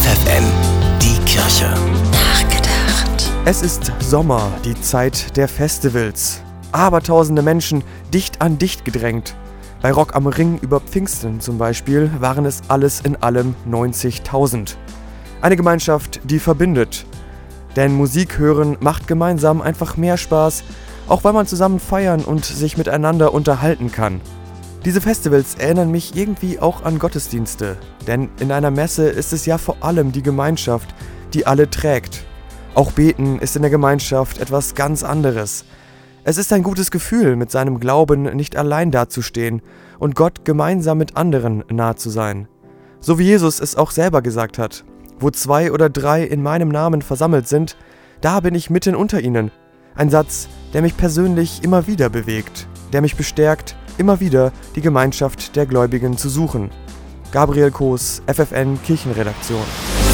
FFN, 0.00 0.44
die 1.02 1.18
Kirche. 1.26 1.68
Nachgedacht. 2.10 3.30
Es 3.44 3.60
ist 3.60 3.92
Sommer, 3.98 4.50
die 4.64 4.80
Zeit 4.80 5.36
der 5.36 5.46
Festivals. 5.46 6.40
Abertausende 6.72 7.42
Menschen 7.42 7.84
dicht 8.10 8.40
an 8.40 8.56
dicht 8.56 8.86
gedrängt. 8.86 9.36
Bei 9.82 9.92
Rock 9.92 10.16
am 10.16 10.26
Ring 10.26 10.58
über 10.62 10.80
Pfingsten 10.80 11.42
zum 11.42 11.58
Beispiel 11.58 12.10
waren 12.18 12.46
es 12.46 12.62
alles 12.68 13.02
in 13.02 13.14
allem 13.16 13.54
90.000. 13.70 14.76
Eine 15.42 15.56
Gemeinschaft, 15.56 16.22
die 16.24 16.38
verbindet. 16.38 17.04
Denn 17.76 17.92
Musik 17.92 18.38
hören 18.38 18.78
macht 18.80 19.06
gemeinsam 19.06 19.60
einfach 19.60 19.98
mehr 19.98 20.16
Spaß, 20.16 20.64
auch 21.08 21.24
weil 21.24 21.34
man 21.34 21.46
zusammen 21.46 21.78
feiern 21.78 22.22
und 22.22 22.46
sich 22.46 22.78
miteinander 22.78 23.34
unterhalten 23.34 23.92
kann. 23.92 24.22
Diese 24.84 25.02
Festivals 25.02 25.56
erinnern 25.56 25.90
mich 25.90 26.16
irgendwie 26.16 26.58
auch 26.58 26.84
an 26.84 26.98
Gottesdienste, 26.98 27.76
denn 28.06 28.30
in 28.40 28.50
einer 28.50 28.70
Messe 28.70 29.08
ist 29.08 29.34
es 29.34 29.44
ja 29.44 29.58
vor 29.58 29.76
allem 29.80 30.10
die 30.10 30.22
Gemeinschaft, 30.22 30.94
die 31.34 31.46
alle 31.46 31.68
trägt. 31.68 32.24
Auch 32.74 32.92
beten 32.92 33.38
ist 33.40 33.56
in 33.56 33.62
der 33.62 33.70
Gemeinschaft 33.70 34.38
etwas 34.38 34.74
ganz 34.74 35.02
anderes. 35.02 35.66
Es 36.24 36.38
ist 36.38 36.50
ein 36.54 36.62
gutes 36.62 36.90
Gefühl, 36.90 37.36
mit 37.36 37.50
seinem 37.50 37.78
Glauben 37.78 38.22
nicht 38.34 38.56
allein 38.56 38.90
dazustehen 38.90 39.60
und 39.98 40.14
Gott 40.14 40.46
gemeinsam 40.46 40.96
mit 40.96 41.14
anderen 41.14 41.62
nahe 41.70 41.96
zu 41.96 42.08
sein. 42.08 42.48
So 43.00 43.18
wie 43.18 43.24
Jesus 43.24 43.60
es 43.60 43.76
auch 43.76 43.90
selber 43.90 44.22
gesagt 44.22 44.56
hat, 44.56 44.84
wo 45.18 45.30
zwei 45.30 45.72
oder 45.72 45.90
drei 45.90 46.24
in 46.24 46.42
meinem 46.42 46.70
Namen 46.70 47.02
versammelt 47.02 47.48
sind, 47.48 47.76
da 48.22 48.40
bin 48.40 48.54
ich 48.54 48.70
mitten 48.70 48.94
unter 48.94 49.20
ihnen. 49.20 49.50
Ein 49.94 50.08
Satz, 50.08 50.48
der 50.72 50.80
mich 50.80 50.96
persönlich 50.96 51.62
immer 51.64 51.86
wieder 51.86 52.08
bewegt, 52.08 52.66
der 52.94 53.02
mich 53.02 53.16
bestärkt, 53.16 53.76
immer 54.00 54.18
wieder 54.18 54.50
die 54.74 54.80
Gemeinschaft 54.80 55.54
der 55.54 55.66
Gläubigen 55.66 56.16
zu 56.16 56.30
suchen. 56.30 56.70
Gabriel 57.32 57.70
Koos, 57.70 58.22
FFN 58.26 58.82
Kirchenredaktion. 58.82 60.09